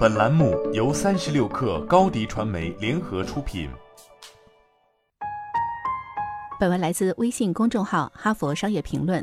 [0.00, 3.68] 本栏目由三十六氪高低传媒联合出品。
[6.58, 9.20] 本文来自微信公众号《哈佛商业评论》。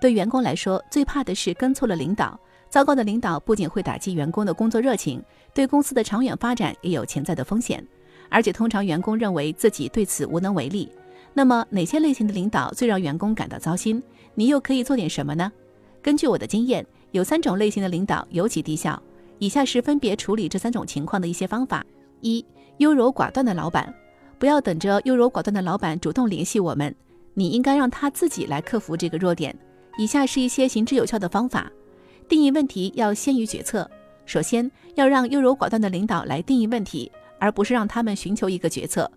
[0.00, 2.40] 对员工来说，最怕的是跟错了领导。
[2.70, 7.86] 糟糕的领导不仅会打击员工的工作热情，对公司的长远发展也有潜在的风险。
[8.30, 10.90] 而且，通常员工认为自己对此无能为力。
[11.34, 14.02] 那么，哪些类型的领导最让员工感到糟心？
[14.34, 15.52] 你又可以做点什么呢？
[16.00, 18.98] 根据我的经验，有三种类型的领导尤其低效。
[19.38, 21.84] 以下是分别处理这三种情况的一些方法：
[22.20, 22.44] 一、
[22.78, 23.92] 优柔寡断的老板，
[24.38, 26.94] 不要等着优柔寡断的老板主动联系我们，
[27.34, 29.54] 你应该让他自己来克服这个弱点。
[29.96, 31.70] 以下是一些行之有效的方法：
[32.28, 33.88] 定义问题要先于决策。
[34.26, 39.10] 首先要让优柔寡断的领导来定义问题，而不是让他们寻求一个决策。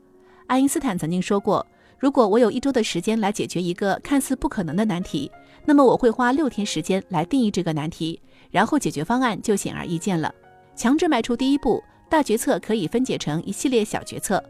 [0.47, 1.65] 爱因斯坦曾经说过
[1.97, 5.31] ：“如果我有一周的时间来解决一个看似不可能的难题，
[5.65, 8.19] 那么我会花六天时间来定义这个难题。”
[8.51, 10.33] 然后解决方案就显而易见了。
[10.75, 14.43] 强制迈出第一步，大决策可以分解成一系列小决策。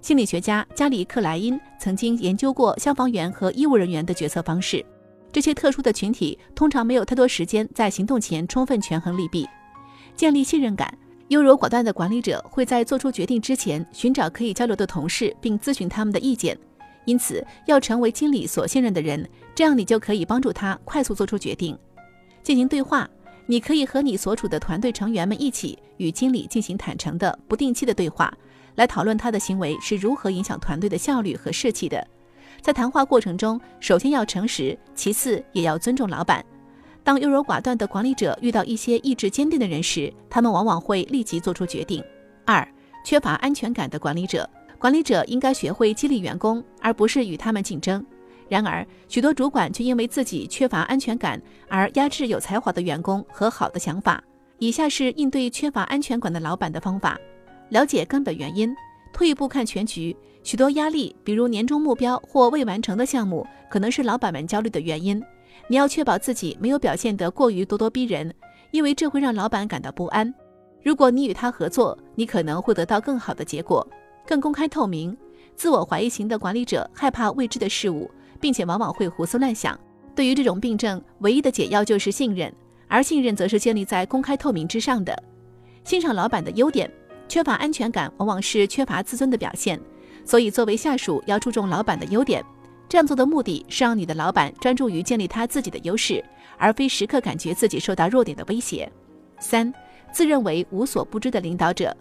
[0.00, 4.84] 心理学家加里克莱因曾经研究过消防员和医务人员的决策方式。
[5.32, 9.48] 这些特殊的群体通常没有太多时间在行动前充分权衡利弊。
[10.14, 10.96] 建立信任感，
[11.28, 16.56] 优柔寡断的管理者会在做出决定之前寻找可以交流的同事，并咨询他们的意见。
[17.04, 21.76] 因此，要成为经理所信任的人，这样你就可以帮助他快速做出决定。
[22.42, 23.08] 进行对话。
[23.46, 28.32] 你可以和你所处的团队成员们一起与经理进行坦诚的、不定期的对话，
[28.74, 32.06] 来讨论他的行为是如何影响团队的效率和士气的。
[32.62, 36.44] 在谈话过程中，首先要诚实，其次也要尊重老板。
[37.02, 42.02] 当优柔寡断的管理者遇到一些意志坚定的人时，他们往往会立即做出决定。
[42.46, 42.66] 二、
[43.04, 48.02] 缺乏安全感的管理者，管理者应该学会激励员工，而不是与他们竞争。
[48.48, 54.22] 然而，许多主管却因为自己缺乏安全感而压制有才华的员工和好的想法。
[54.58, 57.18] 以下是应对缺乏安全感的老板的方法：
[57.70, 58.74] 了解根本原因，
[59.12, 60.16] 退一步看全局。
[60.42, 65.22] 许多压力，比如年终目标或未完成的项目，可能是老板们焦虑的原因。
[65.68, 68.32] 你要确保自己没有表现得过于咄咄逼人，
[68.70, 70.32] 因为这会让老板感到不安。
[70.82, 73.86] 如果你与他合作，你可能会得到更好的结果。
[74.26, 75.16] 更公开透明。
[75.56, 78.10] 自我怀疑型的管理者害怕未知的事物。
[78.44, 79.74] 并且往往会胡思乱想。
[80.14, 82.54] 对于这种病症，唯一的解药就是信任，
[82.88, 85.16] 而信任则是建立在公开透明之上的。
[85.82, 86.92] 欣赏老板的优点，
[87.26, 89.80] 缺乏安全感往往是缺乏自尊的表现。
[90.26, 92.44] 所以，作为下属要注重老板的优点。
[92.86, 96.22] 这样做的目的是让你的老板专注于建立他自己的优势，
[96.58, 98.86] 而非时刻感觉自己受到弱点的威胁。
[99.38, 99.72] 三、
[100.12, 101.96] 自认为无所不知的领导者，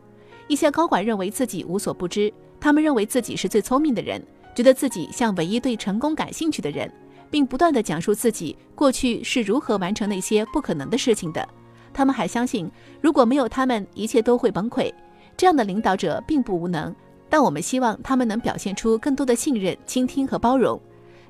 [0.49, 4.21] 一些高管认为自己无所不知，他们认为自己是最聪明的人。
[4.55, 6.91] 觉得自己像唯一对成功感兴趣的人，
[7.29, 11.47] 并不断地讲述自己过去是如何完成那些不可能的事情的。
[11.93, 12.69] 他们还相信，
[13.01, 14.91] 如果没有他们，一切都会崩溃。
[15.35, 16.93] 这样的领导者并不无能，
[17.29, 20.79] 但我们希望他们能表现出更多的信任、倾听和包容。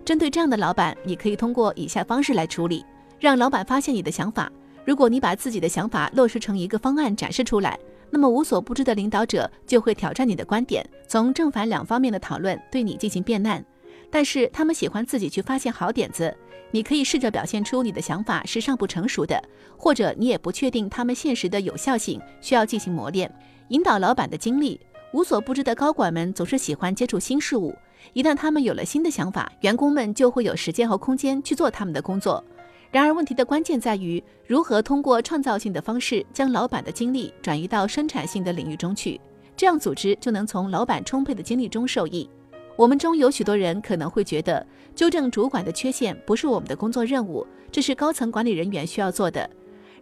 [0.03, 2.85] 针对这样的老板，你可以通过以下方式来处理：
[3.19, 4.51] 让老板发现你的想法。
[4.85, 7.79] 如果你把自己的想法落实成一个方案展示出来。
[8.13, 13.65] 那么无所不知的领导者就会挑战你的观点，从正反两方面的讨论对你进行辩难。
[14.11, 16.31] 但是他们喜欢自己去发现好点子。
[16.69, 19.43] 你可以试着表现出你的想法是尚不成熟的，
[19.75, 23.33] 或者你也不确定他们现实的有效性，需要进行磨练。
[23.69, 24.79] 引导老板的经历，
[25.11, 27.73] 无所不知的高管们总是喜欢接触新事物。
[28.13, 32.45] 一旦他们有了新的想法，员工们就会有时间和空间去做他们的工作。
[32.93, 39.19] 然而，问题的关键在于如何通过创造性的方式将老板的精力转移到生产性的领域中去，
[39.57, 42.29] 这样组织就能从老板充沛的精力中受益。
[42.75, 49.49] 我们中有许多人可能会觉得，纠正主管的缺陷不是我们的工作任务，这是高层管理人员需要做的。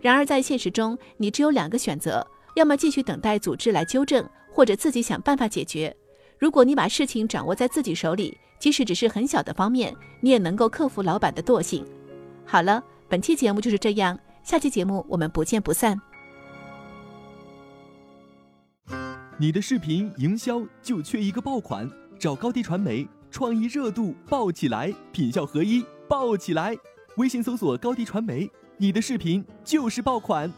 [0.01, 5.95] 然而，在现实中，你只有两个选择：要么继续等待组织来纠正，或者自己想办法解决。
[6.37, 11.85] 如果你把事情掌握在自己手里，即使只是很小的方面，你也能够克服老板的惰性。
[12.51, 15.97] 好了，本期节目就是这样，下期节目我们不见不散。
[19.37, 21.89] 你的视频营销就缺一个爆款，
[22.19, 26.75] 找高低传媒，创意热度爆起来，品效合一爆起来。
[27.15, 30.51] 微信搜索高低传媒，你的视频就是爆款。